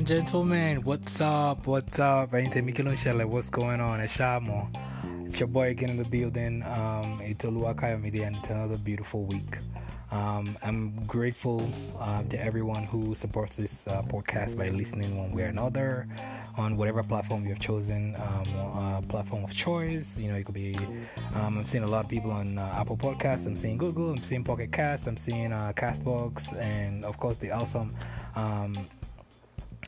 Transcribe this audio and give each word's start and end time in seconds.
and 0.00 0.06
gentlemen, 0.06 0.82
what's 0.82 1.20
up? 1.20 1.66
What's 1.66 1.98
up? 1.98 2.32
Ain't 2.32 2.54
Mikilo 2.54 2.96
Shella, 2.96 3.26
what's 3.26 3.50
going 3.50 3.82
on? 3.82 4.00
It's 4.00 4.16
Shamo. 4.16 4.66
It's 5.26 5.38
your 5.38 5.46
boy 5.46 5.72
again 5.72 5.90
in 5.90 5.98
the 5.98 6.06
building. 6.06 6.62
Um, 6.62 7.20
it's 7.22 7.44
Oluwakayo 7.44 8.02
and 8.26 8.36
it's 8.36 8.48
another 8.48 8.78
beautiful 8.78 9.24
week. 9.24 9.58
Um, 10.10 10.56
I'm 10.62 11.04
grateful 11.04 11.70
uh, 11.98 12.22
to 12.22 12.42
everyone 12.42 12.84
who 12.84 13.14
supports 13.14 13.56
this 13.56 13.86
uh, 13.88 14.00
podcast 14.00 14.56
by 14.56 14.70
listening 14.70 15.18
one 15.18 15.32
way 15.32 15.42
or 15.42 15.48
another 15.48 16.08
on 16.56 16.78
whatever 16.78 17.02
platform 17.02 17.42
you 17.42 17.50
have 17.50 17.60
chosen, 17.60 18.16
um, 18.16 18.78
uh, 18.78 19.00
platform 19.02 19.44
of 19.44 19.54
choice. 19.54 20.18
You 20.18 20.32
know, 20.32 20.38
it 20.38 20.46
could 20.46 20.54
be. 20.54 20.76
Um, 21.34 21.58
I'm 21.58 21.64
seeing 21.64 21.84
a 21.84 21.86
lot 21.86 22.04
of 22.04 22.10
people 22.10 22.30
on 22.30 22.56
uh, 22.56 22.74
Apple 22.74 22.96
Podcasts. 22.96 23.44
I'm 23.44 23.54
seeing 23.54 23.76
Google. 23.76 24.12
I'm 24.12 24.22
seeing 24.22 24.44
Pocket 24.44 24.72
Cast. 24.72 25.06
I'm 25.06 25.18
seeing 25.18 25.52
uh, 25.52 25.74
Castbox, 25.76 26.58
and 26.58 27.04
of 27.04 27.18
course 27.18 27.36
the 27.36 27.50
awesome 27.50 27.94
um, 28.34 28.88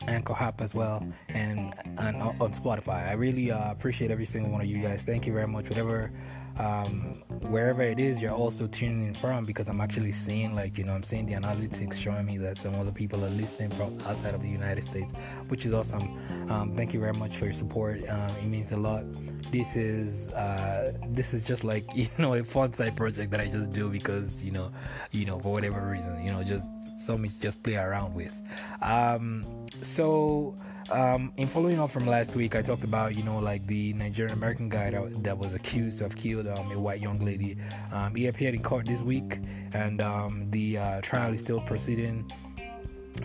Anchor 0.09 0.34
app 0.38 0.61
as 0.61 0.74
well, 0.74 1.06
and 1.29 1.74
and 1.98 2.16
on 2.16 2.52
Spotify. 2.52 3.09
I 3.09 3.12
really 3.12 3.51
uh, 3.51 3.70
appreciate 3.70 4.11
every 4.11 4.27
single 4.27 4.51
one 4.51 4.61
of 4.61 4.66
you 4.66 4.78
guys. 4.83 5.05
Thank 5.05 5.27
you 5.27 5.33
very 5.33 5.47
much. 5.47 5.69
Whatever, 5.69 6.11
um, 6.59 7.23
wherever 7.48 7.83
it 7.83 7.98
is, 7.98 8.20
you're 8.20 8.33
also 8.33 8.66
tuning 8.66 9.06
in 9.06 9.15
from 9.15 9.45
because 9.45 9.69
I'm 9.69 9.80
actually 9.80 10.12
seeing 10.12 10.55
like 10.55 10.78
you 10.78 10.84
know 10.84 10.92
I'm 10.92 11.02
seeing 11.02 11.27
the 11.27 11.34
analytics 11.34 11.95
showing 11.95 12.27
me 12.27 12.38
that 12.38 12.59
some 12.59 12.75
other 12.75 12.92
people 12.92 13.25
are 13.25 13.30
listening 13.30 13.70
from 13.70 14.01
outside 14.02 14.33
of 14.33 14.42
the 14.42 14.48
United 14.48 14.84
States, 14.84 15.12
which 15.48 15.65
is 15.66 15.73
awesome. 15.73 16.19
Um, 16.50 16.77
thank 16.77 16.92
you 16.92 17.00
very 17.00 17.14
much 17.14 17.37
for 17.37 17.45
your 17.45 17.55
support. 17.55 18.09
Um, 18.09 18.30
it 18.37 18.47
means 18.47 18.73
a 18.73 18.77
lot. 18.77 19.05
This 19.50 19.77
is 19.77 20.33
uh, 20.33 20.92
this 21.09 21.34
is 21.34 21.45
just 21.45 21.64
like 21.64 21.84
you 21.95 22.09
know 22.19 22.34
a 22.34 22.44
fun 22.44 22.72
side 22.72 22.97
project 22.97 23.31
that 23.31 23.41
I 23.41 23.47
just 23.47 23.72
do 23.72 23.89
because 23.89 24.42
you 24.42 24.50
know 24.50 24.72
you 25.11 25.27
know 25.27 25.39
for 25.39 25.53
whatever 25.53 25.81
reason 25.81 26.22
you 26.25 26.33
know 26.33 26.42
just 26.42 26.66
something 27.03 27.31
to 27.31 27.41
just 27.41 27.62
play 27.62 27.77
around 27.77 28.14
with. 28.14 28.41
Um, 28.81 29.45
so, 29.81 30.55
um, 30.91 31.33
in 31.36 31.47
following 31.47 31.78
up 31.81 31.91
from 31.91 32.06
last 32.06 32.36
week, 32.36 32.55
I 32.55 32.62
talked 32.62 32.84
about 32.84 33.17
you 33.17 33.22
know 33.22 33.39
like 33.39 33.67
the 33.67 33.92
Nigerian 33.94 34.33
American 34.33 34.69
guy 34.69 34.91
that, 34.91 35.25
that 35.25 35.39
was 35.39 35.55
accused 35.55 36.03
of 36.03 36.17
killed 36.17 36.47
um, 36.47 36.70
a 36.72 36.78
white 36.78 37.00
young 37.00 37.19
lady. 37.25 37.56
Um, 37.92 38.14
he 38.14 38.27
appeared 38.27 38.55
in 38.55 38.62
court 38.62 38.86
this 38.86 39.03
week, 39.03 39.39
and 39.72 40.00
um, 40.00 40.50
the 40.50 40.78
uh, 40.78 41.00
trial 41.00 41.33
is 41.33 41.41
still 41.41 41.61
proceeding 41.61 42.31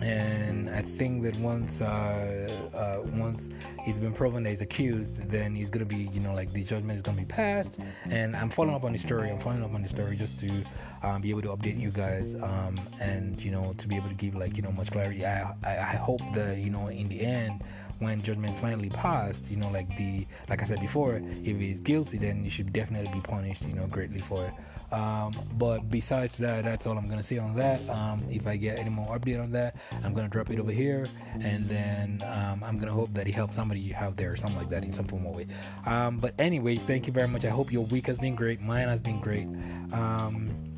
and 0.02 0.68
I 0.70 0.82
think 0.82 1.22
that 1.24 1.36
once 1.36 1.80
uh, 1.80 2.50
uh, 2.74 3.08
once 3.18 3.50
he's 3.82 3.98
been 3.98 4.12
proven 4.12 4.42
that 4.44 4.50
he's 4.50 4.60
accused, 4.60 5.28
then 5.28 5.54
he's 5.54 5.70
gonna 5.70 5.84
be, 5.84 6.08
you 6.12 6.20
know, 6.20 6.34
like 6.34 6.52
the 6.52 6.62
judgment 6.62 6.96
is 6.96 7.02
gonna 7.02 7.18
be 7.18 7.24
passed. 7.24 7.78
And 8.10 8.36
I'm 8.36 8.50
following 8.50 8.74
up 8.74 8.84
on 8.84 8.92
the 8.92 8.98
story. 8.98 9.30
I'm 9.30 9.38
following 9.38 9.64
up 9.64 9.74
on 9.74 9.82
the 9.82 9.88
story 9.88 10.16
just 10.16 10.38
to 10.40 10.64
um, 11.02 11.20
be 11.20 11.30
able 11.30 11.42
to 11.42 11.48
update 11.48 11.80
you 11.80 11.90
guys, 11.90 12.34
um, 12.36 12.78
and 13.00 13.42
you 13.42 13.50
know, 13.50 13.74
to 13.78 13.88
be 13.88 13.96
able 13.96 14.08
to 14.08 14.14
give 14.14 14.34
like 14.34 14.56
you 14.56 14.62
know 14.62 14.72
much 14.72 14.90
clarity. 14.90 15.24
I, 15.24 15.54
I, 15.64 15.96
hope 15.96 16.20
that 16.34 16.58
you 16.58 16.70
know 16.70 16.88
in 16.88 17.08
the 17.08 17.20
end 17.20 17.62
when 17.98 18.22
judgment 18.22 18.56
finally 18.56 18.90
passed, 18.90 19.50
you 19.50 19.56
know, 19.56 19.70
like 19.70 19.88
the 19.96 20.26
like 20.48 20.62
I 20.62 20.66
said 20.66 20.80
before, 20.80 21.20
if 21.44 21.58
he's 21.58 21.80
guilty, 21.80 22.18
then 22.18 22.44
he 22.44 22.50
should 22.50 22.72
definitely 22.72 23.12
be 23.12 23.20
punished, 23.20 23.64
you 23.64 23.74
know, 23.74 23.86
greatly 23.86 24.18
for 24.18 24.44
it. 24.46 24.52
Um, 24.92 25.34
but 25.58 25.90
besides 25.90 26.36
that, 26.38 26.64
that's 26.64 26.86
all 26.86 26.96
I'm 26.96 27.08
gonna 27.08 27.22
say 27.22 27.38
on 27.38 27.54
that. 27.56 27.86
Um, 27.88 28.22
if 28.30 28.46
I 28.46 28.56
get 28.56 28.78
any 28.78 28.90
more 28.90 29.06
update 29.18 29.40
on 29.40 29.50
that, 29.52 29.76
I'm 30.02 30.14
gonna 30.14 30.28
drop 30.28 30.50
it 30.50 30.58
over 30.58 30.72
here, 30.72 31.06
and 31.40 31.66
then 31.66 32.22
um, 32.26 32.62
I'm 32.64 32.78
gonna 32.78 32.92
hope 32.92 33.12
that 33.14 33.26
he 33.26 33.32
helps 33.32 33.54
somebody 33.54 33.94
out 33.94 34.16
there 34.16 34.32
or 34.32 34.36
something 34.36 34.58
like 34.58 34.70
that 34.70 34.84
in 34.84 34.92
some 34.92 35.06
form 35.06 35.26
or 35.26 35.34
way. 35.34 35.46
Um, 35.86 36.18
but 36.18 36.34
anyways, 36.38 36.84
thank 36.84 37.06
you 37.06 37.12
very 37.12 37.28
much. 37.28 37.44
I 37.44 37.50
hope 37.50 37.72
your 37.72 37.84
week 37.86 38.06
has 38.06 38.18
been 38.18 38.34
great. 38.34 38.60
Mine 38.60 38.88
has 38.88 39.00
been 39.00 39.20
great. 39.20 39.46
Um, 39.92 40.68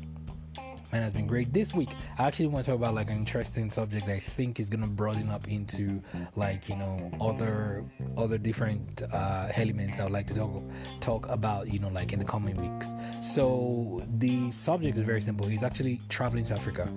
man 0.91 1.03
has 1.03 1.13
been 1.13 1.27
great 1.27 1.51
this 1.53 1.73
week 1.73 1.89
i 2.19 2.27
actually 2.27 2.47
want 2.47 2.65
to 2.65 2.71
talk 2.71 2.79
about 2.79 2.93
like 2.93 3.09
an 3.09 3.17
interesting 3.17 3.69
subject 3.69 4.09
i 4.09 4.19
think 4.19 4.59
is 4.59 4.69
going 4.69 4.81
to 4.81 4.87
broaden 4.87 5.29
up 5.29 5.47
into 5.47 6.01
like 6.35 6.67
you 6.67 6.75
know 6.75 7.11
other 7.21 7.83
other 8.17 8.37
different 8.37 9.03
uh, 9.13 9.49
elements 9.55 9.99
i 9.99 10.03
would 10.03 10.11
like 10.11 10.27
to 10.27 10.33
talk 10.33 10.63
talk 10.99 11.29
about 11.29 11.71
you 11.71 11.79
know 11.79 11.89
like 11.89 12.13
in 12.13 12.19
the 12.19 12.25
coming 12.25 12.55
weeks 12.57 12.87
so 13.21 14.01
the 14.17 14.51
subject 14.51 14.97
is 14.97 15.03
very 15.03 15.21
simple 15.21 15.47
he's 15.47 15.63
actually 15.63 15.99
traveling 16.09 16.43
to 16.43 16.53
africa 16.53 16.91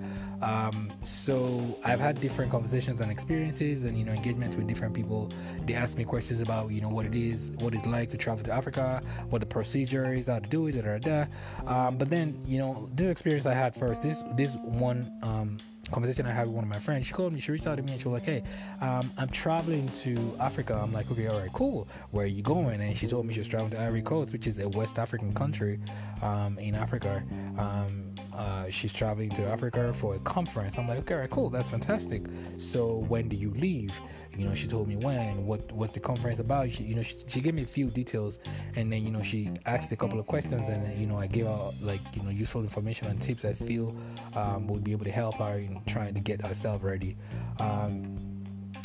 um, 0.44 0.92
so 1.02 1.78
I've 1.84 2.00
had 2.00 2.20
different 2.20 2.50
conversations 2.50 3.00
and 3.00 3.10
experiences 3.10 3.84
and 3.84 3.98
you 3.98 4.04
know 4.04 4.12
engagements 4.12 4.56
with 4.56 4.66
different 4.66 4.92
people. 4.92 5.30
They 5.64 5.72
ask 5.74 5.96
me 5.96 6.04
questions 6.04 6.40
about 6.40 6.70
you 6.70 6.82
know 6.82 6.90
what 6.90 7.06
it 7.06 7.16
is, 7.16 7.50
what 7.52 7.74
it's 7.74 7.86
like 7.86 8.10
to 8.10 8.18
travel 8.18 8.44
to 8.44 8.52
Africa, 8.52 9.00
what 9.30 9.40
the 9.40 9.46
procedure 9.46 10.12
is, 10.12 10.26
how 10.26 10.40
to 10.40 10.48
do 10.48 10.66
it, 10.66 10.72
da 10.72 10.82
da 10.82 10.98
da. 10.98 11.26
Um, 11.66 11.96
but 11.96 12.10
then 12.10 12.38
you 12.46 12.58
know 12.58 12.88
this 12.94 13.08
experience 13.08 13.46
I 13.46 13.54
had 13.54 13.74
first, 13.74 14.02
this 14.02 14.22
this 14.36 14.54
one 14.56 15.10
um, 15.22 15.56
conversation 15.90 16.26
I 16.26 16.32
had 16.32 16.46
with 16.46 16.54
one 16.54 16.64
of 16.64 16.70
my 16.70 16.78
friends. 16.78 17.06
She 17.06 17.12
called 17.12 17.32
me, 17.32 17.40
she 17.40 17.52
reached 17.52 17.66
out 17.66 17.76
to 17.76 17.82
me 17.82 17.92
and 17.92 18.00
she 18.00 18.08
was 18.08 18.20
like, 18.20 18.28
Hey, 18.28 18.42
um, 18.80 19.12
I'm 19.18 19.28
traveling 19.28 19.88
to 19.88 20.36
Africa. 20.40 20.78
I'm 20.82 20.92
like, 20.92 21.10
Okay, 21.10 21.26
all 21.26 21.38
right, 21.38 21.52
cool. 21.52 21.88
Where 22.10 22.24
are 22.24 22.28
you 22.28 22.42
going? 22.42 22.80
And 22.80 22.96
she 22.96 23.06
told 23.06 23.26
me 23.26 23.34
she 23.34 23.40
was 23.40 23.48
traveling 23.48 23.72
to 23.72 23.80
Ivory 23.80 24.02
Coast, 24.02 24.32
which 24.32 24.46
is 24.46 24.58
a 24.58 24.68
West 24.68 24.98
African 24.98 25.32
country 25.34 25.80
um, 26.22 26.58
in 26.58 26.74
Africa. 26.74 27.22
Um, 27.58 28.14
uh, 28.34 28.68
she's 28.68 28.92
traveling 28.92 29.30
to 29.30 29.46
Africa 29.46 29.92
for 29.92 30.14
a 30.14 30.18
conference. 30.20 30.76
I'm 30.78 30.88
like, 30.88 30.98
okay, 30.98 31.14
right, 31.14 31.30
cool, 31.30 31.50
that's 31.50 31.70
fantastic. 31.70 32.22
So 32.56 33.04
when 33.08 33.28
do 33.28 33.36
you 33.36 33.50
leave? 33.50 33.92
You 34.36 34.48
know, 34.48 34.54
she 34.54 34.66
told 34.66 34.88
me 34.88 34.96
when. 34.96 35.46
What 35.46 35.70
what's 35.72 35.92
the 35.92 36.00
conference 36.00 36.40
about? 36.40 36.70
She, 36.72 36.82
you 36.82 36.96
know, 36.96 37.02
she, 37.02 37.16
she 37.28 37.40
gave 37.40 37.54
me 37.54 37.62
a 37.62 37.66
few 37.66 37.88
details, 37.90 38.40
and 38.74 38.92
then 38.92 39.04
you 39.04 39.10
know 39.12 39.22
she 39.22 39.50
asked 39.66 39.92
a 39.92 39.96
couple 39.96 40.18
of 40.18 40.26
questions, 40.26 40.68
and 40.68 40.84
then 40.84 41.00
you 41.00 41.06
know 41.06 41.18
I 41.18 41.28
gave 41.28 41.46
her 41.46 41.70
like 41.80 42.00
you 42.14 42.22
know 42.22 42.30
useful 42.30 42.62
information 42.62 43.06
and 43.06 43.20
tips 43.22 43.44
I 43.44 43.52
feel 43.52 43.94
um, 44.34 44.66
would 44.66 44.82
be 44.82 44.92
able 44.92 45.04
to 45.04 45.12
help 45.12 45.36
her 45.36 45.54
in 45.54 45.80
trying 45.86 46.14
to 46.14 46.20
get 46.20 46.44
herself 46.44 46.82
ready. 46.82 47.16
Um, 47.60 48.23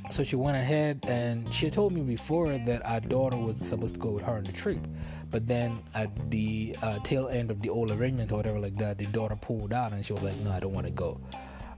so 0.09 0.24
she 0.24 0.36
went 0.36 0.58
ahead 0.58 1.06
and 1.08 1.52
she 1.53 1.66
had 1.66 1.74
told 1.74 1.94
me 1.94 2.02
before 2.02 2.58
that 2.58 2.86
our 2.86 3.00
daughter 3.00 3.38
was 3.38 3.58
supposed 3.58 3.96
to 3.96 4.00
go 4.00 4.12
with 4.12 4.24
her 4.24 4.34
on 4.34 4.44
the 4.44 4.52
trip. 4.52 4.80
But 5.30 5.47
then 5.47 5.80
at 5.94 6.09
the 6.31 6.75
uh, 6.81 7.00
tail 7.03 7.28
end 7.28 7.52
of 7.52 7.62
the 7.62 7.70
old 7.70 7.92
arrangement 7.92 8.31
or 8.31 8.38
whatever 8.38 8.59
like 8.59 8.75
that, 8.78 8.98
the 8.98 9.06
daughter 9.08 9.36
pulled 9.36 9.74
out 9.74 9.92
and 9.92 10.03
she 10.03 10.14
was 10.14 10.24
like, 10.24 10.36
"No, 10.38 10.52
I 10.52 10.59
don't 10.59 10.74
want 10.74 10.88
to 10.88 10.92
go." 10.92 11.22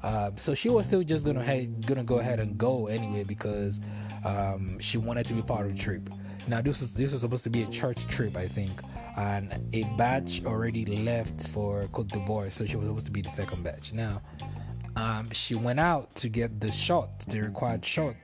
Uh, 0.03 0.31
so 0.36 0.56
she 0.56 0.70
was 0.70 0.86
still 0.86 1.03
just 1.03 1.25
gonna 1.25 1.44
head, 1.44 1.86
gonna 1.86 2.03
go 2.03 2.20
ahead 2.20 2.40
and 2.40 2.58
go 2.58 2.88
anyway 2.88 3.24
because 3.24 3.80
um, 4.25 4.80
she 4.80 4.97
wanted 4.97 5.25
to 5.28 5.34
be 5.34 5.41
part 5.41 5.66
of 5.66 5.74
the 5.74 5.78
trip. 5.78 6.09
Now 6.47 6.62
this 6.62 6.81
was 6.81 6.94
this 6.94 7.12
was 7.12 7.22
supposed 7.22 7.44
to 7.44 7.50
be 7.50 7.64
a 7.64 7.68
church 7.68 8.08
trip, 8.08 8.36
I 8.36 8.47
think, 8.47 8.72
and 9.18 9.53
a 9.74 9.84
batch 9.97 10.44
already 10.46 10.86
left 10.86 11.47
for 11.50 11.88
Cote 11.91 12.08
d'Ivoire, 12.08 12.52
so 12.52 12.66
she 12.66 12.78
was 12.78 12.88
supposed 12.88 13.06
to 13.06 13.12
be 13.12 13.22
the 13.22 13.30
second 13.30 13.64
batch. 13.64 13.94
Now 13.94 14.22
um, 15.02 15.28
she 15.32 15.56
went 15.56 15.80
out 15.80 16.14
to 16.16 16.30
get 16.30 16.60
the 16.60 16.72
shot, 16.72 17.10
the 17.28 17.42
required 17.42 17.84
shot, 17.84 18.16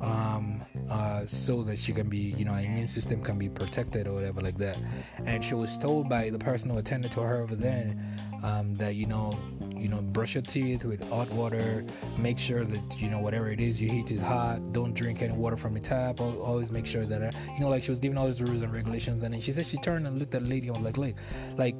um, 0.00 0.62
uh, 0.88 1.26
so 1.26 1.64
that 1.64 1.76
she 1.76 1.92
can 1.92 2.08
be, 2.08 2.34
you 2.38 2.44
know, 2.44 2.54
immune 2.54 2.86
system 2.86 3.20
can 3.20 3.38
be 3.38 3.48
protected 3.48 4.06
or 4.06 4.12
whatever 4.12 4.40
like 4.40 4.56
that. 4.58 4.78
And 5.24 5.44
she 5.44 5.54
was 5.54 5.76
told 5.76 6.08
by 6.08 6.30
the 6.30 6.38
person 6.38 6.70
who 6.70 6.78
attended 6.78 7.10
to 7.12 7.20
her 7.22 7.42
over 7.42 7.56
there 7.56 7.96
um, 8.44 8.76
that, 8.76 8.94
you 8.94 9.06
know, 9.06 9.36
you 9.76 9.88
know, 9.88 10.00
brush 10.00 10.34
your 10.36 10.42
teeth 10.42 10.84
with 10.84 11.02
hot 11.08 11.28
water. 11.32 11.84
Make 12.16 12.38
sure 12.38 12.64
that 12.64 13.00
you 13.00 13.10
know 13.10 13.18
whatever 13.18 13.50
it 13.50 13.60
is 13.60 13.80
you 13.80 13.90
heat 13.90 14.12
is 14.12 14.20
hot. 14.20 14.72
Don't 14.72 14.94
drink 14.94 15.22
any 15.22 15.34
water 15.34 15.56
from 15.56 15.74
the 15.74 15.80
tap. 15.80 16.20
Always 16.20 16.70
make 16.70 16.86
sure 16.86 17.04
that, 17.04 17.20
uh, 17.20 17.32
you 17.54 17.60
know, 17.60 17.68
like 17.68 17.82
she 17.82 17.90
was 17.90 17.98
giving 17.98 18.16
all 18.16 18.28
these 18.28 18.40
rules 18.40 18.62
and 18.62 18.72
regulations. 18.72 19.24
And 19.24 19.34
then 19.34 19.40
she 19.40 19.50
said 19.50 19.66
she 19.66 19.76
turned 19.76 20.06
and 20.06 20.20
looked 20.20 20.36
at 20.36 20.42
the 20.42 20.48
lady 20.48 20.68
and 20.68 20.76
was 20.76 20.84
like, 20.84 20.98
like, 20.98 21.16
like 21.56 21.74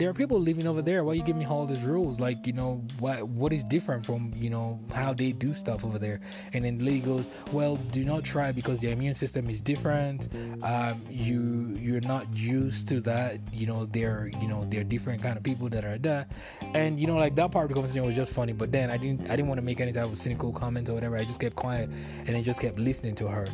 there 0.00 0.08
are 0.08 0.14
people 0.14 0.40
living 0.40 0.66
over 0.66 0.80
there. 0.80 1.04
Why 1.04 1.12
you 1.12 1.22
give 1.22 1.36
me 1.36 1.44
all 1.44 1.66
these 1.66 1.82
rules? 1.82 2.18
Like, 2.18 2.46
you 2.46 2.54
know, 2.54 2.82
what 3.00 3.28
what 3.28 3.52
is 3.52 3.62
different 3.64 4.04
from, 4.04 4.32
you 4.34 4.48
know, 4.48 4.80
how 4.94 5.12
they 5.12 5.32
do 5.32 5.52
stuff 5.52 5.84
over 5.84 5.98
there? 5.98 6.20
And 6.54 6.64
then 6.64 6.78
the 6.78 6.84
lady 6.86 7.00
goes, 7.00 7.28
Well, 7.52 7.76
do 7.76 8.02
not 8.02 8.24
try 8.24 8.50
because 8.50 8.82
your 8.82 8.92
immune 8.92 9.14
system 9.14 9.50
is 9.50 9.60
different. 9.60 10.28
Um, 10.62 11.02
you 11.10 11.76
you're 11.78 12.00
not 12.00 12.32
used 12.34 12.88
to 12.88 13.00
that. 13.02 13.40
You 13.52 13.66
know, 13.66 13.84
they're 13.84 14.30
you 14.40 14.48
know, 14.48 14.64
they're 14.70 14.84
different 14.84 15.22
kind 15.22 15.36
of 15.36 15.42
people 15.42 15.68
that 15.68 15.84
are 15.84 15.98
there. 15.98 16.26
And 16.72 16.98
you 16.98 17.06
know, 17.06 17.16
like 17.16 17.34
that 17.36 17.52
part 17.52 17.64
of 17.64 17.68
the 17.68 17.74
conversation 17.74 18.06
was 18.06 18.16
just 18.16 18.32
funny, 18.32 18.54
but 18.54 18.72
then 18.72 18.90
I 18.90 18.96
didn't 18.96 19.30
I 19.30 19.36
didn't 19.36 19.48
want 19.48 19.58
to 19.58 19.64
make 19.64 19.82
any 19.82 19.92
type 19.92 20.06
of 20.06 20.16
cynical 20.16 20.50
comment 20.50 20.88
or 20.88 20.94
whatever. 20.94 21.18
I 21.18 21.24
just 21.24 21.40
kept 21.40 21.56
quiet 21.56 21.90
and 22.26 22.34
I 22.34 22.40
just 22.42 22.60
kept 22.60 22.78
listening 22.78 23.16
to 23.16 23.28
her. 23.28 23.46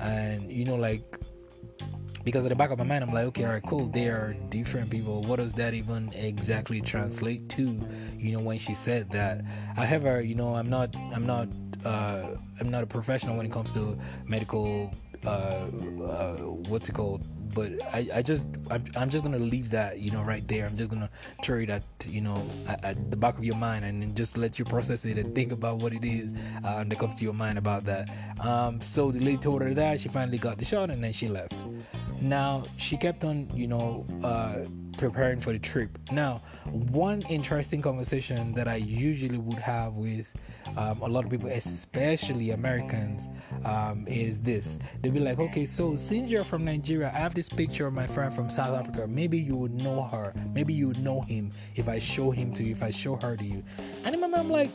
And 0.00 0.52
you 0.52 0.66
know, 0.66 0.76
like 0.76 1.18
because 2.24 2.44
at 2.44 2.48
the 2.48 2.56
back 2.56 2.70
of 2.70 2.78
my 2.78 2.84
mind, 2.84 3.04
I'm 3.04 3.12
like, 3.12 3.26
okay, 3.26 3.44
all 3.44 3.52
right, 3.52 3.62
cool. 3.66 3.86
They 3.86 4.08
are 4.08 4.34
different 4.48 4.90
people. 4.90 5.22
What 5.22 5.36
does 5.36 5.52
that 5.54 5.74
even 5.74 6.10
exactly 6.14 6.80
translate 6.80 7.48
to? 7.50 7.78
You 8.18 8.32
know, 8.32 8.40
when 8.40 8.58
she 8.58 8.74
said 8.74 9.10
that. 9.10 9.44
However, 9.76 10.22
you 10.22 10.34
know, 10.34 10.54
I'm 10.54 10.70
not, 10.70 10.96
I'm 11.14 11.26
not, 11.26 11.48
uh, 11.84 12.36
I'm 12.60 12.70
not 12.70 12.82
a 12.82 12.86
professional 12.86 13.36
when 13.36 13.46
it 13.46 13.52
comes 13.52 13.74
to 13.74 13.98
medical. 14.26 14.92
Uh, 15.24 15.68
uh, 16.06 16.36
what's 16.68 16.88
it 16.88 16.92
called? 16.92 17.24
But 17.54 17.70
I, 17.84 18.08
I 18.16 18.22
just, 18.22 18.46
I'm, 18.68 18.84
I'm 18.96 19.08
just 19.08 19.22
gonna 19.22 19.38
leave 19.38 19.70
that, 19.70 20.00
you 20.00 20.10
know, 20.10 20.22
right 20.22 20.46
there. 20.48 20.66
I'm 20.66 20.76
just 20.76 20.90
gonna 20.90 21.08
throw 21.44 21.58
it 21.58 21.70
at, 21.70 21.82
you 22.04 22.20
know, 22.20 22.44
at, 22.66 22.84
at 22.84 23.10
the 23.10 23.16
back 23.16 23.38
of 23.38 23.44
your 23.44 23.54
mind, 23.54 23.84
and 23.84 24.16
just 24.16 24.36
let 24.36 24.58
you 24.58 24.64
process 24.64 25.04
it 25.04 25.18
and 25.18 25.34
think 25.36 25.52
about 25.52 25.78
what 25.78 25.92
it 25.92 26.04
is 26.04 26.32
uh, 26.64 26.82
that 26.82 26.98
comes 26.98 27.14
to 27.14 27.24
your 27.24 27.32
mind 27.32 27.56
about 27.56 27.84
that. 27.84 28.10
Um, 28.40 28.80
so 28.80 29.12
the 29.12 29.20
lady 29.20 29.38
told 29.38 29.62
her 29.62 29.72
that 29.72 30.00
she 30.00 30.08
finally 30.08 30.38
got 30.38 30.58
the 30.58 30.64
shot, 30.64 30.90
and 30.90 31.02
then 31.04 31.12
she 31.12 31.28
left. 31.28 31.64
Now 32.20 32.64
she 32.76 32.96
kept 32.96 33.24
on, 33.24 33.48
you 33.54 33.66
know, 33.66 34.06
uh, 34.22 34.64
preparing 34.96 35.40
for 35.40 35.52
the 35.52 35.58
trip. 35.58 35.98
Now, 36.10 36.40
one 36.70 37.22
interesting 37.28 37.82
conversation 37.82 38.52
that 38.54 38.68
I 38.68 38.76
usually 38.76 39.38
would 39.38 39.58
have 39.58 39.94
with 39.94 40.32
um, 40.76 41.00
a 41.02 41.08
lot 41.08 41.24
of 41.24 41.30
people, 41.30 41.48
especially 41.48 42.50
Americans, 42.50 43.28
um, 43.64 44.06
is 44.06 44.40
this. 44.40 44.78
They'll 45.00 45.12
be 45.12 45.20
like, 45.20 45.38
okay, 45.38 45.66
so 45.66 45.96
since 45.96 46.30
you're 46.30 46.44
from 46.44 46.64
Nigeria, 46.64 47.12
I 47.14 47.18
have 47.18 47.34
this 47.34 47.48
picture 47.48 47.86
of 47.86 47.94
my 47.94 48.06
friend 48.06 48.32
from 48.32 48.48
South 48.48 48.78
Africa. 48.78 49.06
Maybe 49.06 49.38
you 49.38 49.56
would 49.56 49.74
know 49.74 50.02
her. 50.04 50.32
Maybe 50.54 50.72
you 50.72 50.88
would 50.88 51.00
know 51.00 51.20
him 51.20 51.50
if 51.74 51.88
I 51.88 51.98
show 51.98 52.30
him 52.30 52.52
to 52.54 52.64
you, 52.64 52.72
if 52.72 52.82
I 52.82 52.90
show 52.90 53.16
her 53.16 53.36
to 53.36 53.44
you. 53.44 53.62
And 54.04 54.14
in 54.14 54.34
I'm 54.34 54.50
like, 54.50 54.70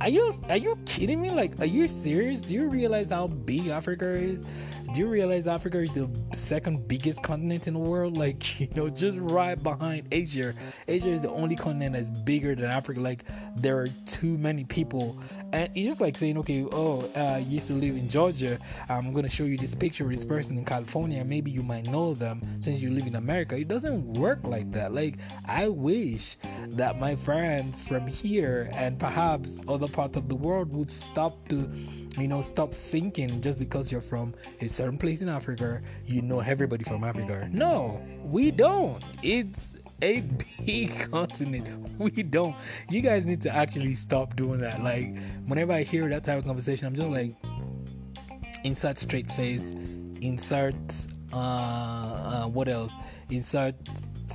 are 0.00 0.08
you 0.08 0.32
are 0.48 0.56
you 0.56 0.78
kidding 0.86 1.20
me? 1.20 1.30
Like, 1.30 1.58
are 1.60 1.66
you 1.66 1.88
serious? 1.88 2.40
Do 2.40 2.54
you 2.54 2.68
realize 2.68 3.10
how 3.10 3.26
big 3.26 3.68
Africa 3.68 4.06
is? 4.06 4.44
Do 4.92 5.00
you 5.00 5.06
realize 5.06 5.46
Africa 5.46 5.80
is 5.80 5.90
the 5.92 6.08
second 6.32 6.88
biggest 6.88 7.22
continent 7.22 7.66
in 7.68 7.74
the 7.74 7.80
world? 7.80 8.16
Like, 8.28 8.58
you 8.58 8.68
know, 8.74 8.88
just 8.88 9.18
right 9.20 9.62
behind 9.62 10.08
Asia. 10.10 10.52
Asia 10.88 11.08
is 11.08 11.20
the 11.22 11.30
only 11.30 11.54
continent 11.54 11.94
that's 11.94 12.10
bigger 12.10 12.56
than 12.56 12.64
Africa. 12.64 13.00
Like, 13.00 13.24
there 13.56 13.78
are 13.78 13.88
too 14.06 14.36
many 14.38 14.64
people. 14.64 15.16
And 15.52 15.70
it's 15.74 15.86
just 15.86 16.00
like 16.00 16.16
saying, 16.16 16.36
okay, 16.38 16.66
oh, 16.72 17.02
uh, 17.14 17.36
you 17.38 17.54
used 17.54 17.68
to 17.68 17.74
live 17.74 17.96
in 17.96 18.08
Georgia. 18.08 18.58
I'm 18.88 19.12
going 19.12 19.24
to 19.24 19.30
show 19.30 19.44
you 19.44 19.56
this 19.56 19.74
picture 19.74 20.04
of 20.04 20.10
this 20.10 20.24
person 20.24 20.58
in 20.58 20.64
California. 20.64 21.24
Maybe 21.24 21.50
you 21.50 21.62
might 21.62 21.86
know 21.86 22.12
them 22.14 22.42
since 22.58 22.80
you 22.80 22.90
live 22.90 23.06
in 23.06 23.14
America. 23.14 23.56
It 23.56 23.68
doesn't 23.68 24.04
work 24.14 24.40
like 24.42 24.72
that. 24.72 24.92
Like, 24.92 25.18
I 25.46 25.68
wish 25.68 26.36
that 26.70 26.98
my 26.98 27.14
friends 27.14 27.80
from 27.80 28.06
here 28.06 28.68
and 28.72 28.98
perhaps 28.98 29.60
other 29.68 29.88
parts 29.88 30.16
of 30.16 30.28
the 30.28 30.36
world 30.36 30.74
would 30.74 30.90
stop 30.90 31.48
to 31.50 31.70
you 32.20 32.28
know, 32.28 32.40
stop 32.40 32.72
thinking 32.72 33.40
just 33.40 33.58
because 33.58 33.92
you're 33.92 34.00
from 34.00 34.34
a 34.60 34.68
certain 34.78 34.96
place 34.96 35.22
in 35.22 35.28
Africa, 35.28 35.82
you 36.06 36.22
know 36.22 36.38
everybody 36.38 36.84
from 36.84 37.02
Africa. 37.02 37.48
No, 37.50 38.00
we 38.22 38.52
don't. 38.52 39.02
It's 39.24 39.74
a 40.02 40.22
big 40.64 41.10
continent. 41.10 41.66
We 41.98 42.22
don't. 42.22 42.54
You 42.88 43.00
guys 43.00 43.26
need 43.26 43.40
to 43.42 43.50
actually 43.52 43.96
stop 43.96 44.36
doing 44.36 44.60
that. 44.60 44.84
Like, 44.84 45.16
whenever 45.46 45.72
I 45.72 45.82
hear 45.82 46.08
that 46.08 46.22
type 46.22 46.38
of 46.38 46.44
conversation, 46.44 46.86
I'm 46.86 46.94
just 46.94 47.10
like, 47.10 47.34
insert 48.62 48.98
straight 48.98 49.28
face, 49.32 49.74
insert, 50.20 50.76
uh, 51.32 51.36
uh 51.36 52.46
what 52.46 52.68
else? 52.68 52.92
Insert 53.30 53.74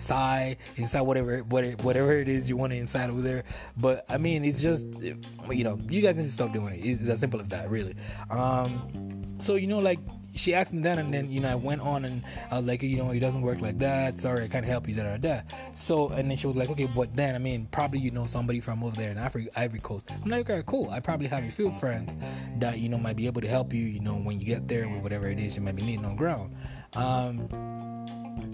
sigh 0.03 0.57
inside 0.75 1.01
whatever 1.01 1.39
whatever 1.39 2.13
it 2.13 2.27
is 2.27 2.49
you 2.49 2.57
want 2.57 2.71
to 2.71 2.77
inside 2.77 3.09
over 3.09 3.21
there. 3.21 3.43
But 3.77 4.05
i 4.09 4.17
mean 4.17 4.43
it's 4.43 4.61
just 4.61 4.85
you 5.01 5.63
know 5.63 5.79
you 5.89 6.01
guys 6.01 6.15
need 6.15 6.25
to 6.25 6.31
stop 6.31 6.51
doing 6.53 6.75
it. 6.75 6.85
It's 6.85 7.07
as 7.09 7.19
simple 7.19 7.39
as 7.39 7.47
that 7.49 7.69
really. 7.69 7.95
Um 8.29 9.23
so 9.39 9.55
you 9.55 9.67
know 9.67 9.79
like 9.79 9.99
she 10.35 10.53
asked 10.53 10.73
me 10.73 10.81
that 10.81 10.97
and 10.97 11.13
then 11.13 11.31
you 11.31 11.39
know 11.39 11.49
i 11.49 11.55
went 11.55 11.81
on 11.81 12.05
and 12.05 12.23
i 12.49 12.57
was 12.57 12.65
like 12.65 12.81
you 12.81 12.97
know 12.97 13.11
it 13.11 13.19
doesn't 13.19 13.41
work 13.41 13.61
like 13.61 13.77
that. 13.79 14.19
Sorry 14.19 14.43
i 14.43 14.47
can't 14.47 14.65
help 14.65 14.87
you 14.87 14.93
da 14.93 15.03
da 15.03 15.17
da 15.17 15.41
so 15.73 16.09
and 16.09 16.29
then 16.29 16.37
she 16.37 16.47
was 16.47 16.55
like 16.55 16.69
okay 16.69 16.85
but 16.85 17.15
then 17.15 17.35
i 17.35 17.37
mean 17.37 17.67
probably 17.71 17.99
you 17.99 18.11
know 18.11 18.25
somebody 18.25 18.59
from 18.59 18.83
over 18.83 18.95
there 18.95 19.11
in 19.11 19.17
africa 19.17 19.49
ivory 19.55 19.79
coast. 19.79 20.09
I'm 20.11 20.29
like 20.29 20.49
okay 20.49 20.63
cool. 20.65 20.89
I 20.89 20.99
probably 20.99 21.27
have 21.27 21.43
a 21.43 21.51
few 21.51 21.71
friends 21.73 22.15
that 22.57 22.79
you 22.79 22.89
know 22.89 22.97
might 22.97 23.15
be 23.15 23.27
able 23.27 23.41
to 23.41 23.47
help 23.47 23.73
you 23.73 23.83
you 23.83 23.99
know 23.99 24.15
when 24.15 24.39
you 24.39 24.45
get 24.45 24.67
there 24.67 24.87
with 24.87 25.01
whatever 25.01 25.27
it 25.29 25.39
is 25.39 25.55
you 25.55 25.61
might 25.61 25.75
be 25.75 25.83
needing 25.83 26.05
on 26.05 26.15
ground. 26.15 26.55
Um 26.95 27.47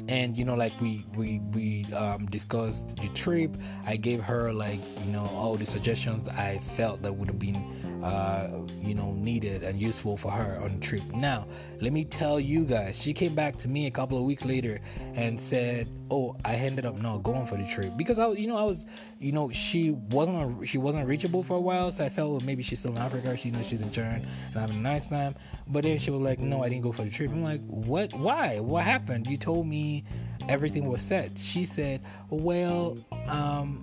and 0.07 0.38
you 0.38 0.46
know 0.46 0.56
like 0.56 0.74
we 0.80 1.06
we 1.16 1.40
we 1.54 1.86
um, 1.94 2.25
discussed 2.28 2.98
the 2.98 3.10
trip. 3.10 3.56
I 3.86 3.98
gave 3.98 4.22
her 4.22 4.54
like 4.54 4.80
you 5.06 5.12
know 5.12 5.25
all 5.34 5.56
the 5.56 5.66
suggestions 5.66 6.28
i 6.30 6.57
felt 6.57 7.01
that 7.01 7.13
would 7.13 7.28
have 7.28 7.40
been 7.40 7.99
uh, 8.04 8.50
you 8.81 8.96
know 8.96 9.13
needed 9.13 9.63
and 9.63 9.81
useful 9.81 10.18
for 10.18 10.31
her 10.31 10.60
on 10.62 10.80
the 10.80 10.86
trip 10.86 11.04
now 11.13 11.48
let 11.81 11.94
me 11.94 12.04
tell 12.06 12.40
you 12.40 12.63
guys 12.63 13.00
she 13.00 13.13
came 13.13 13.36
back 13.36 13.56
to 13.56 13.68
me 13.68 13.88
a 13.88 13.92
couple 13.92 14.18
of 14.18 14.24
weeks 14.24 14.46
later 14.46 14.80
and 15.16 15.40
said 15.40 15.88
oh 16.12 16.36
i 16.46 16.56
ended 16.56 16.86
up 16.86 17.00
not 17.01 17.18
going 17.24 17.46
for 17.46 17.57
the 17.57 17.68
trip 17.68 17.96
because 17.98 18.18
i 18.18 18.28
you 18.31 18.48
know 18.48 18.57
i 18.57 18.63
was 18.63 18.86
you 19.19 19.31
know 19.31 19.50
she 19.51 19.92
wasn't 19.92 20.68
she 20.68 20.78
wasn't 20.78 21.06
reachable 21.07 21.44
for 21.44 21.57
a 21.57 21.62
while 21.62 21.92
so 21.92 22.06
i 22.06 22.10
felt 22.10 22.31
well, 22.31 22.40
maybe 22.46 22.63
she's 22.63 22.80
still 22.80 22.92
in 22.92 22.98
africa 22.98 23.36
she 23.36 23.51
knows 23.51 23.66
she's 23.66 23.81
in 23.81 23.92
turn 23.92 24.16
and 24.16 24.54
having 24.54 24.78
a 24.78 24.81
nice 24.81 25.07
time 25.07 25.36
but 25.69 25.84
then 25.84 26.00
she 26.00 26.10
was 26.10 26.22
like, 26.22 26.40
"No, 26.40 26.63
I 26.63 26.69
didn't 26.69 26.81
go 26.81 26.92
for 26.92 27.04
the 27.04 27.12
trip." 27.12 27.30
I'm 27.30 27.44
like, 27.44 27.62
"What? 27.68 28.13
Why? 28.13 28.60
What 28.60 28.84
happened? 28.84 29.28
You 29.28 29.38
told 29.38 29.68
me 29.68 30.04
everything 30.50 30.88
was 30.88 31.02
set." 31.02 31.38
She 31.38 31.63
said, 31.63 32.02
"Well, 32.30 32.98
um, 33.28 33.81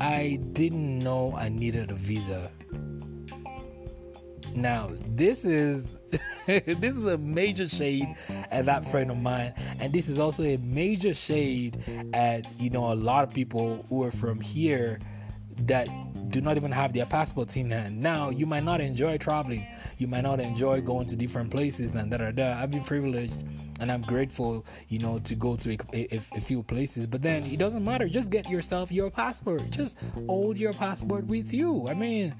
I 0.00 0.38
didn't 0.52 0.98
know 0.98 1.34
I 1.36 1.48
needed 1.48 1.90
a 1.90 1.94
visa." 1.94 2.50
Now, 4.54 4.90
this 5.14 5.44
is 5.44 5.98
this 6.46 6.96
is 6.96 7.06
a 7.06 7.18
major 7.18 7.68
shade 7.68 8.08
at 8.50 8.64
that 8.64 8.84
friend 8.90 9.10
of 9.10 9.18
mine, 9.18 9.52
and 9.80 9.92
this 9.92 10.08
is 10.08 10.18
also 10.18 10.44
a 10.44 10.56
major 10.58 11.14
shade 11.14 11.78
at 12.12 12.46
you 12.58 12.70
know 12.70 12.92
a 12.92 12.94
lot 12.94 13.24
of 13.24 13.34
people 13.34 13.84
who 13.88 14.02
are 14.02 14.10
from 14.10 14.40
here 14.40 14.98
that 15.66 15.88
do 16.30 16.40
not 16.40 16.56
even 16.56 16.70
have 16.70 16.92
their 16.92 17.06
passports 17.06 17.56
in 17.56 17.70
hand. 17.70 18.00
Now, 18.00 18.30
you 18.30 18.46
might 18.46 18.64
not 18.64 18.80
enjoy 18.80 19.18
traveling, 19.18 19.66
you 19.96 20.06
might 20.06 20.22
not 20.22 20.40
enjoy 20.40 20.80
going 20.80 21.06
to 21.08 21.16
different 21.16 21.50
places 21.50 21.94
and 21.94 22.10
da 22.10 22.18
da 22.18 22.30
da. 22.30 22.60
I've 22.60 22.70
been 22.70 22.84
privileged 22.84 23.44
and 23.80 23.90
I'm 23.90 24.02
grateful, 24.02 24.66
you 24.88 24.98
know, 24.98 25.18
to 25.20 25.34
go 25.34 25.56
to 25.56 25.72
a, 25.92 26.14
a, 26.14 26.20
a, 26.36 26.40
few 26.40 26.62
places. 26.62 27.06
But 27.06 27.22
then 27.22 27.44
it 27.44 27.58
doesn't 27.58 27.84
matter. 27.84 28.08
Just 28.08 28.30
get 28.30 28.48
yourself 28.48 28.90
your 28.90 29.10
passport. 29.10 29.70
Just 29.70 29.96
hold 30.26 30.58
your 30.58 30.72
passport 30.72 31.26
with 31.26 31.52
you. 31.52 31.86
I 31.88 31.94
mean, 31.94 32.34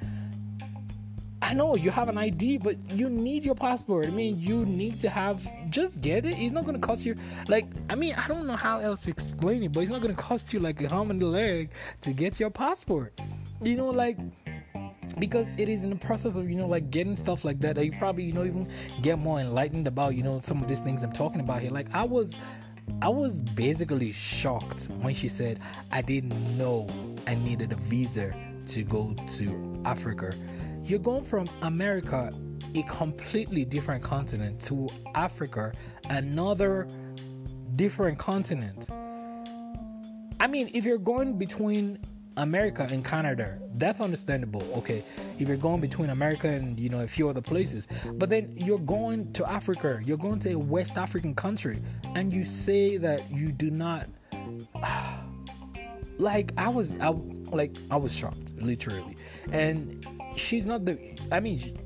I 1.49 1.55
know 1.55 1.77
you 1.77 1.91
have 1.91 2.11
an 2.11 2.19
ID, 2.19 2.59
but 2.59 2.77
you 2.91 3.09
need 3.09 3.43
your 3.43 3.55
passport. 3.55 4.07
I 4.07 4.11
mean, 4.11 4.39
you 4.39 4.67
need 4.67 5.01
to 5.01 5.09
have. 5.09 5.43
Just 5.71 6.03
get 6.03 6.27
it. 6.27 6.39
It's 6.39 6.53
not 6.53 6.67
gonna 6.67 6.79
cost 6.79 7.07
you. 7.07 7.15
Like, 7.49 7.65
I 7.89 7.95
mean, 7.95 8.15
I 8.19 8.29
don't 8.29 8.47
know 8.47 8.55
how 8.55 8.81
else 8.81 9.01
to 9.05 9.11
explain 9.11 9.63
it, 9.63 9.73
but 9.73 9.81
it's 9.81 9.91
not 9.91 10.03
gonna 10.03 10.13
cost 10.13 10.53
you 10.53 10.61
like 10.61 10.79
a 10.83 10.91
arm 10.91 11.11
and 11.11 11.23
a 11.23 11.27
leg 11.27 11.71
to 12.03 12.13
get 12.13 12.39
your 12.39 12.51
passport. 12.51 13.19
You 13.63 13.79
know, 13.79 13.89
like 13.89 14.19
because 15.19 15.47
it 15.57 15.71
is 15.71 15.85
in 15.85 15.91
the 15.91 15.97
process 15.97 16.37
of 16.37 16.51
you 16.51 16.57
know 16.57 16.67
like 16.67 16.91
getting 16.91 17.17
stuff 17.17 17.47
like 17.47 17.61
that 17.61 17.77
that 17.77 17.87
you 17.87 17.93
probably 17.93 18.25
you 18.25 18.35
know 18.35 18.45
even 18.45 18.69
get 19.01 19.19
more 19.19 19.41
enlightened 19.41 19.87
about 19.87 20.15
you 20.15 20.23
know 20.23 20.43
some 20.45 20.61
of 20.61 20.69
these 20.69 20.81
things 20.81 21.03
I'm 21.03 21.15
talking 21.15 21.41
about 21.41 21.63
here. 21.63 21.71
Like 21.71 21.87
I 21.95 22.05
was 22.05 22.35
I 23.01 23.09
was 23.09 23.41
basically 23.41 24.13
shocked 24.13 24.89
when 25.01 25.15
she 25.15 25.29
said 25.29 25.61
I 25.93 26.03
didn't 26.03 26.59
know 26.59 26.87
I 27.27 27.37
needed 27.37 27.73
a 27.73 27.77
visa 27.77 28.35
to 28.69 28.83
go 28.83 29.17
to 29.39 29.83
Africa 29.87 30.35
you're 30.89 30.99
going 30.99 31.25
from 31.25 31.47
America, 31.63 32.33
a 32.75 32.83
completely 32.85 33.65
different 33.65 34.03
continent, 34.03 34.61
to 34.65 34.89
Africa, 35.15 35.73
another 36.09 36.89
different 37.77 38.19
continent. 38.19 38.89
I 40.41 40.47
mean, 40.47 40.71
if 40.73 40.85
you're 40.85 40.97
going 40.97 41.37
between 41.37 41.99
America 42.39 42.87
and 42.91 43.05
Canada, 43.05 43.59
that's 43.75 44.01
understandable. 44.01 44.63
Okay, 44.77 45.05
if 45.39 45.47
you're 45.47 45.59
going 45.59 45.81
between 45.81 46.09
America 46.09 46.49
and 46.49 46.79
you 46.79 46.89
know 46.89 47.01
a 47.01 47.09
few 47.09 47.29
other 47.29 47.43
places, 47.43 47.87
but 48.13 48.31
then 48.31 48.51
you're 48.57 48.79
going 48.79 49.31
to 49.35 49.51
Africa, 49.51 50.01
you're 50.05 50.17
going 50.17 50.39
to 50.41 50.53
a 50.53 50.59
West 50.59 50.97
African 50.97 51.35
country, 51.35 51.81
and 52.15 52.33
you 52.33 52.45
say 52.45 52.97
that 52.97 53.31
you 53.31 53.53
do 53.53 53.71
not. 53.71 54.07
Like 56.21 56.51
I 56.59 56.69
was, 56.69 56.97
I 56.99 57.11
like 57.11 57.77
I 57.93 57.97
was 57.97 58.13
shocked, 58.13 58.55
literally, 58.57 59.17
and 59.53 60.05
she's 60.39 60.67
not 60.67 60.85
the. 60.85 60.99
I 61.31 61.41
mean, 61.41 61.79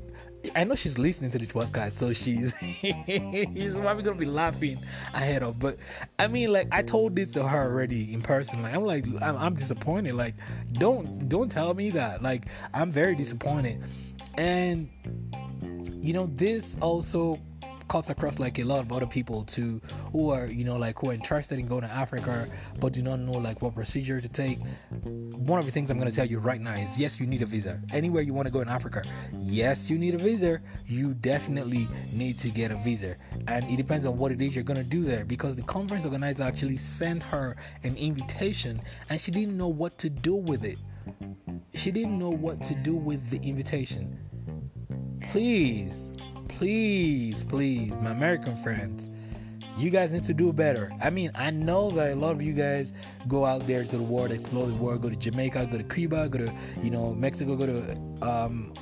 I 0.55 0.63
know 0.63 0.75
she's 0.75 0.97
listening 0.97 1.31
to 1.31 1.39
this 1.39 1.51
podcast, 1.51 1.93
so 1.93 2.13
she's 2.13 2.53
she's 2.59 3.77
probably 3.77 4.03
gonna 4.03 4.17
be 4.17 4.25
laughing 4.25 4.77
ahead 5.13 5.43
of. 5.43 5.59
But 5.59 5.77
I 6.19 6.27
mean, 6.27 6.51
like 6.51 6.67
I 6.71 6.81
told 6.81 7.15
this 7.15 7.31
to 7.33 7.47
her 7.47 7.63
already 7.63 8.13
in 8.13 8.21
person. 8.21 8.61
Like 8.61 8.73
I'm 8.73 8.83
like 8.83 9.05
I'm, 9.21 9.37
I'm 9.37 9.55
disappointed. 9.55 10.15
Like 10.15 10.35
don't 10.73 11.29
don't 11.29 11.49
tell 11.49 11.73
me 11.73 11.89
that. 11.91 12.21
Like 12.21 12.47
I'm 12.73 12.91
very 12.91 13.15
disappointed, 13.15 13.83
and 14.35 14.89
you 16.01 16.13
know 16.13 16.27
this 16.35 16.75
also 16.81 17.39
cuts 17.93 18.09
across 18.09 18.39
like 18.39 18.57
a 18.57 18.63
lot 18.63 18.79
of 18.79 18.91
other 18.91 19.05
people 19.05 19.43
too 19.43 19.79
who 20.11 20.31
are 20.31 20.47
you 20.47 20.65
know 20.65 20.77
like 20.77 20.97
who 20.97 21.11
are 21.11 21.13
interested 21.13 21.59
in 21.59 21.67
going 21.67 21.83
to 21.83 21.91
africa 21.91 22.49
but 22.79 22.91
do 22.91 23.03
not 23.03 23.19
know 23.19 23.33
like 23.33 23.61
what 23.61 23.75
procedure 23.75 24.19
to 24.19 24.27
take. 24.27 24.57
One 25.51 25.59
of 25.59 25.65
the 25.67 25.71
things 25.71 25.91
i'm 25.91 25.99
going 25.99 26.09
to 26.09 26.15
tell 26.15 26.25
you 26.25 26.39
right 26.39 26.59
now 26.59 26.73
is 26.73 26.97
yes 26.97 27.19
you 27.19 27.27
need 27.27 27.43
a 27.43 27.45
visa. 27.45 27.79
Anywhere 27.91 28.23
you 28.23 28.33
want 28.33 28.47
to 28.47 28.51
go 28.51 28.61
in 28.61 28.67
africa 28.67 29.03
yes 29.39 29.91
you 29.91 29.99
need 29.99 30.15
a 30.15 30.17
visa. 30.17 30.59
You 30.87 31.13
definitely 31.13 31.87
need 32.11 32.39
to 32.39 32.49
get 32.49 32.71
a 32.71 32.77
visa. 32.77 33.15
And 33.47 33.63
it 33.69 33.77
depends 33.77 34.07
on 34.07 34.17
what 34.17 34.31
it 34.31 34.41
is 34.41 34.55
you're 34.55 34.63
going 34.63 34.83
to 34.87 34.91
do 34.97 35.03
there 35.03 35.23
because 35.23 35.55
the 35.55 35.61
conference 35.61 36.03
organizer 36.03 36.41
actually 36.41 36.77
sent 36.77 37.21
her 37.21 37.55
an 37.83 37.95
invitation 37.95 38.81
and 39.11 39.21
she 39.21 39.29
didn't 39.29 39.55
know 39.55 39.67
what 39.67 39.99
to 39.99 40.09
do 40.09 40.33
with 40.33 40.65
it. 40.65 40.79
She 41.75 41.91
didn't 41.91 42.17
know 42.17 42.31
what 42.31 42.59
to 42.63 42.73
do 42.73 42.95
with 42.95 43.29
the 43.29 43.37
invitation. 43.47 44.17
Please 45.31 46.09
please, 46.57 47.43
please, 47.45 47.91
my 47.99 48.11
American 48.11 48.55
friends, 48.55 49.09
you 49.77 49.89
guys 49.89 50.11
need 50.11 50.23
to 50.23 50.33
do 50.33 50.53
better. 50.53 50.91
I 51.01 51.09
mean, 51.09 51.31
I 51.35 51.49
know 51.49 51.89
that 51.91 52.11
a 52.11 52.15
lot 52.15 52.31
of 52.31 52.41
you 52.41 52.53
guys 52.53 52.93
go 53.27 53.45
out 53.45 53.65
there 53.65 53.83
to 53.83 53.97
the 53.97 54.03
world, 54.03 54.31
explore 54.31 54.67
the 54.67 54.73
world, 54.73 55.01
go 55.01 55.09
to 55.09 55.15
Jamaica, 55.15 55.67
go 55.71 55.77
to 55.77 55.83
Cuba, 55.83 56.29
go 56.29 56.39
to 56.39 56.53
you 56.83 56.91
know 56.91 57.13
Mexico, 57.13 57.55
go 57.55 57.65
to 57.65 58.27
um, 58.27 58.73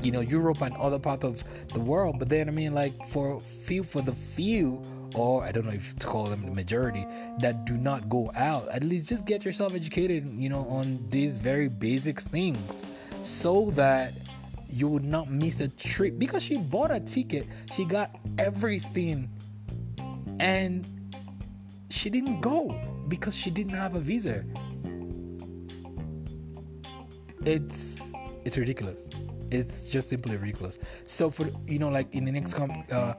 you 0.00 0.12
know 0.12 0.20
Europe 0.20 0.62
and 0.62 0.76
other 0.76 0.98
parts 0.98 1.24
of 1.24 1.42
the 1.74 1.80
world. 1.80 2.18
But 2.18 2.28
then 2.28 2.48
I 2.48 2.52
mean, 2.52 2.74
like 2.74 2.94
for 3.06 3.40
few 3.40 3.82
for 3.82 4.00
the 4.00 4.12
few 4.12 4.80
or 5.14 5.42
I 5.42 5.52
don't 5.52 5.64
know 5.64 5.72
if 5.72 5.98
to 5.98 6.06
call 6.06 6.26
them 6.26 6.44
the 6.44 6.52
majority 6.52 7.06
that 7.40 7.64
do 7.64 7.76
not 7.76 8.08
go 8.08 8.30
out. 8.36 8.68
At 8.68 8.84
least 8.84 9.08
just 9.08 9.26
get 9.26 9.44
yourself 9.44 9.74
educated, 9.74 10.28
you 10.28 10.48
know, 10.48 10.66
on 10.68 11.04
these 11.10 11.38
very 11.38 11.68
basic 11.68 12.20
things 12.20 12.58
so 13.22 13.70
that 13.72 14.12
you 14.68 14.88
would 14.88 15.04
not 15.04 15.30
miss 15.30 15.60
a 15.60 15.68
trip 15.68 16.18
because 16.18 16.42
she 16.42 16.56
bought 16.56 16.90
a 16.90 17.00
ticket, 17.00 17.46
she 17.74 17.84
got 17.84 18.14
everything, 18.38 19.28
and 20.40 20.86
she 21.90 22.10
didn't 22.10 22.40
go 22.40 22.78
because 23.08 23.34
she 23.34 23.50
didn't 23.50 23.74
have 23.74 23.94
a 23.94 24.00
visa. 24.00 24.44
It's 27.44 27.96
it's 28.44 28.58
ridiculous. 28.58 29.08
It's 29.50 29.88
just 29.88 30.10
simply 30.10 30.36
ridiculous. 30.36 30.78
So 31.04 31.30
for 31.30 31.48
you 31.66 31.78
know, 31.78 31.88
like 31.88 32.12
in 32.14 32.24
the 32.24 32.32
next 32.32 32.54
com- 32.54 32.84
uh, 32.92 33.14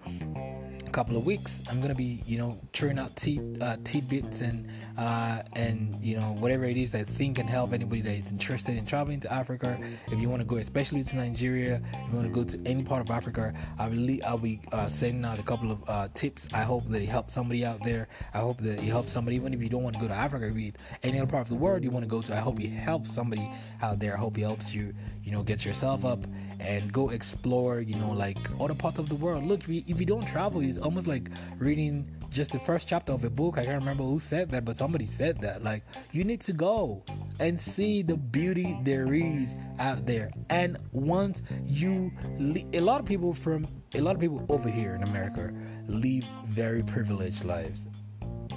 couple 0.89 1.17
of 1.17 1.25
weeks, 1.25 1.61
I'm 1.69 1.81
gonna 1.81 1.95
be 1.95 2.21
you 2.25 2.37
know 2.37 2.59
throwing 2.73 2.99
out 2.99 3.15
tea, 3.15 3.41
uh, 3.61 3.77
tidbits 3.83 4.41
and 4.41 4.67
uh, 4.97 5.43
and 5.53 5.95
you 6.03 6.19
know 6.19 6.35
whatever 6.39 6.65
it 6.65 6.77
is 6.77 6.95
I 6.95 7.03
think 7.03 7.37
can 7.37 7.47
help 7.47 7.73
anybody 7.73 8.01
that 8.01 8.13
is 8.13 8.31
interested 8.31 8.77
in 8.77 8.85
traveling 8.85 9.19
to 9.21 9.33
Africa. 9.33 9.79
If 10.11 10.19
you 10.21 10.29
want 10.29 10.41
to 10.41 10.45
go, 10.45 10.57
especially 10.57 11.03
to 11.05 11.15
Nigeria, 11.15 11.81
if 11.93 12.11
you 12.11 12.15
want 12.17 12.27
to 12.27 12.33
go 12.33 12.43
to 12.43 12.59
any 12.65 12.83
part 12.83 13.01
of 13.01 13.09
Africa, 13.11 13.53
I 13.77 13.87
will 13.87 14.09
I'll 14.25 14.37
be 14.37 14.59
uh, 14.71 14.87
sending 14.87 15.23
out 15.25 15.39
a 15.39 15.43
couple 15.43 15.71
of 15.71 15.83
uh, 15.87 16.07
tips. 16.13 16.47
I 16.53 16.63
hope 16.63 16.87
that 16.89 17.01
it 17.01 17.09
helps 17.09 17.33
somebody 17.33 17.65
out 17.65 17.83
there. 17.83 18.07
I 18.33 18.39
hope 18.39 18.57
that 18.57 18.79
it 18.79 18.89
helps 18.89 19.11
somebody, 19.11 19.35
even 19.35 19.53
if 19.53 19.61
you 19.61 19.69
don't 19.69 19.83
want 19.83 19.95
to 19.95 20.01
go 20.01 20.07
to 20.07 20.13
Africa, 20.13 20.47
if 20.55 20.73
any 21.03 21.19
other 21.19 21.29
part 21.29 21.43
of 21.43 21.49
the 21.49 21.55
world 21.55 21.83
you 21.83 21.91
want 21.91 22.03
to 22.03 22.09
go 22.09 22.21
to. 22.21 22.33
I 22.33 22.39
hope 22.39 22.59
it 22.59 22.69
helps 22.69 23.13
somebody 23.13 23.49
out 23.81 23.99
there. 23.99 24.15
I 24.15 24.19
hope 24.19 24.37
it 24.37 24.41
helps 24.41 24.73
you, 24.73 24.93
you 25.23 25.31
know, 25.31 25.43
get 25.43 25.65
yourself 25.65 26.05
up 26.05 26.25
and 26.59 26.91
go 26.91 27.09
explore, 27.09 27.79
you 27.79 27.95
know, 27.95 28.11
like 28.11 28.37
other 28.59 28.73
parts 28.75 28.99
of 28.99 29.09
the 29.09 29.15
world. 29.15 29.43
Look, 29.45 29.61
if 29.61 29.69
you, 29.69 29.83
if 29.87 29.99
you 29.99 30.05
don't 30.05 30.27
travel, 30.27 30.61
it's 30.61 30.77
almost 30.77 31.07
like 31.07 31.29
reading 31.57 32.09
just 32.29 32.51
the 32.51 32.59
first 32.59 32.87
chapter 32.87 33.11
of 33.11 33.23
a 33.23 33.29
book. 33.29 33.57
I 33.57 33.65
can't 33.65 33.79
remember 33.79 34.03
who 34.03 34.19
said 34.19 34.51
that, 34.51 34.65
but 34.65 34.75
somebody 34.75 35.05
said 35.05 35.39
that. 35.41 35.63
Like, 35.63 35.83
you 36.11 36.23
need 36.23 36.41
to 36.41 36.53
go 36.53 37.03
and 37.39 37.59
see 37.59 38.01
the 38.01 38.17
beauty 38.17 38.77
there 38.83 39.13
is 39.13 39.57
out 39.79 40.05
there. 40.05 40.31
And 40.49 40.77
once 40.91 41.41
you, 41.65 42.11
le- 42.37 42.65
a 42.73 42.81
lot 42.81 42.99
of 42.99 43.05
people 43.05 43.33
from, 43.33 43.65
a 43.95 44.01
lot 44.01 44.15
of 44.15 44.21
people 44.21 44.45
over 44.49 44.69
here 44.69 44.95
in 44.95 45.03
America 45.03 45.53
live 45.87 46.25
very 46.45 46.83
privileged 46.83 47.45
lives, 47.45 47.87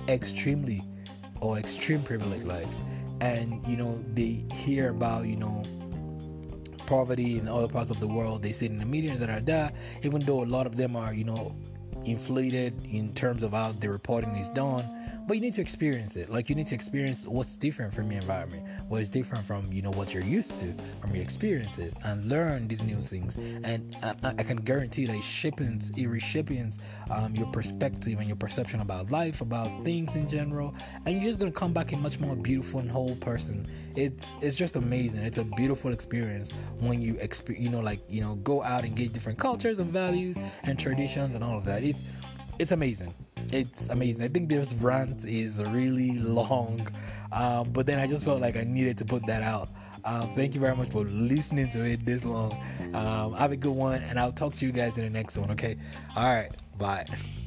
extremely 0.09 0.83
or 1.41 1.59
extreme 1.59 2.03
privileged 2.03 2.45
lives. 2.45 2.81
And, 3.21 3.65
you 3.67 3.77
know, 3.77 4.03
they 4.15 4.45
hear 4.53 4.91
about, 4.91 5.27
you 5.27 5.37
know, 5.37 5.63
poverty 6.93 7.39
in 7.39 7.49
other 7.49 7.69
parts 7.69 7.91
of 7.91 7.99
the 8.01 8.07
world. 8.07 8.43
They 8.43 8.53
sit 8.53 8.71
in 8.71 8.77
the 8.77 8.85
media 8.85 9.17
that 9.17 9.31
are 9.31 9.41
there, 9.41 9.73
even 10.03 10.21
though 10.21 10.43
a 10.43 10.51
lot 10.57 10.67
of 10.67 10.77
them 10.77 10.95
are, 10.95 11.15
you 11.15 11.25
know, 11.25 11.57
inflated 12.05 12.75
in 12.87 13.15
terms 13.15 13.43
of 13.43 13.53
how 13.53 13.73
the 13.73 13.89
reporting 13.89 14.35
is 14.37 14.51
done 14.51 14.85
but 15.33 15.37
you 15.39 15.41
need 15.41 15.55
to 15.55 15.63
experience 15.63 16.17
it. 16.17 16.29
Like 16.29 16.51
you 16.51 16.55
need 16.55 16.67
to 16.67 16.75
experience 16.75 17.27
what's 17.27 17.57
different 17.57 17.95
from 17.95 18.13
your 18.13 18.21
environment 18.21 18.67
what 18.89 19.01
is 19.01 19.09
different 19.09 19.43
from 19.47 19.65
you 19.73 19.81
know 19.81 19.91
what 19.93 20.13
you're 20.13 20.23
used 20.23 20.61
to 20.61 20.75
from 21.01 21.15
your 21.15 21.23
experiences 21.23 21.95
and 22.05 22.23
learn 22.27 22.69
these 22.69 22.83
new 22.83 23.01
things. 23.01 23.37
And 23.65 23.97
i, 24.03 24.35
I 24.37 24.43
can 24.43 24.59
guarantee 24.59 25.07
that 25.07 25.17
it 25.17 25.23
shapes 25.23 25.63
it 25.63 26.07
reshapes 26.07 26.77
um, 27.11 27.35
your 27.35 27.47
perspective 27.47 28.19
and 28.19 28.29
your 28.29 28.37
perception 28.37 28.81
about 28.81 29.11
life 29.11 29.41
about 29.41 29.71
things 29.85 30.17
in 30.17 30.29
general. 30.29 30.75
And 31.07 31.15
you're 31.15 31.31
just 31.31 31.39
gonna 31.39 31.51
come 31.51 31.73
back 31.73 31.93
a 31.93 31.97
much 31.97 32.21
more 32.21 32.37
beautiful 32.37 32.81
and 32.81 32.91
whole 32.91 33.17
person. 33.17 33.67
It's 33.97 34.37
it's 34.43 34.57
just 34.57 34.77
amazing. 34.77 35.23
It's 35.23 35.39
a 35.39 35.45
beautiful 35.45 35.93
experience 35.93 36.51
when 36.79 37.01
you 37.01 37.17
experience 37.21 37.65
you 37.65 37.71
know 37.71 37.81
like 37.81 38.01
you 38.07 38.21
know 38.21 38.35
go 38.35 38.63
out 38.63 38.85
and 38.85 38.95
get 38.95 39.15
different 39.15 39.39
cultures 39.39 39.79
and 39.79 39.91
values 39.91 40.37
and 40.65 40.79
traditions 40.79 41.35
and 41.35 41.43
all 41.43 41.57
of 41.57 41.65
that. 41.65 41.83
It's 41.83 42.05
it's 42.59 42.73
amazing 42.73 43.15
it's 43.53 43.89
amazing. 43.89 44.23
I 44.23 44.29
think 44.29 44.49
this 44.49 44.73
rant 44.75 45.25
is 45.25 45.63
really 45.63 46.19
long, 46.19 46.87
um, 47.31 47.71
but 47.71 47.87
then 47.87 47.99
I 47.99 48.07
just 48.07 48.25
felt 48.25 48.41
like 48.41 48.57
I 48.57 48.65
needed 48.65 48.99
to 48.99 49.05
put 49.05 49.27
that 49.27 49.43
out. 49.43 49.69
Um, 50.05 50.35
thank 50.35 50.55
you 50.55 50.61
very 50.61 50.75
much 50.75 50.91
for 50.91 51.05
listening 51.05 51.71
to 51.71 51.85
it 51.85 52.05
this 52.05 52.25
long. 52.25 52.53
Um, 52.95 53.35
have 53.35 53.53
a 53.53 53.57
good 53.57 53.73
one, 53.73 54.03
and 54.03 54.19
I'll 54.19 54.33
talk 54.33 54.55
to 54.55 54.67
you 54.67 54.73
guys 54.73 54.99
in 54.99 55.05
the 55.05 55.11
next 55.11 55.37
one. 55.37 55.51
Okay. 55.53 55.77
All 56.17 56.25
right. 56.25 56.51
Bye. 56.79 57.07